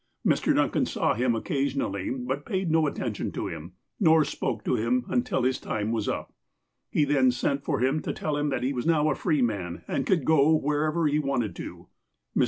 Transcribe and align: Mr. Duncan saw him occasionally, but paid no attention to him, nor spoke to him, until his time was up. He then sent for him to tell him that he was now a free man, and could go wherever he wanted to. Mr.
Mr. 0.25 0.55
Duncan 0.55 0.87
saw 0.87 1.13
him 1.13 1.35
occasionally, 1.35 2.09
but 2.09 2.43
paid 2.43 2.71
no 2.71 2.87
attention 2.87 3.31
to 3.33 3.45
him, 3.45 3.73
nor 3.99 4.25
spoke 4.25 4.63
to 4.65 4.73
him, 4.75 5.05
until 5.09 5.43
his 5.43 5.59
time 5.59 5.91
was 5.91 6.09
up. 6.09 6.33
He 6.89 7.03
then 7.05 7.29
sent 7.29 7.63
for 7.63 7.81
him 7.83 8.01
to 8.01 8.11
tell 8.11 8.35
him 8.35 8.49
that 8.49 8.63
he 8.63 8.73
was 8.73 8.87
now 8.87 9.11
a 9.11 9.15
free 9.15 9.43
man, 9.43 9.83
and 9.87 10.07
could 10.07 10.25
go 10.25 10.55
wherever 10.55 11.05
he 11.05 11.19
wanted 11.19 11.55
to. 11.57 11.87
Mr. 12.35 12.39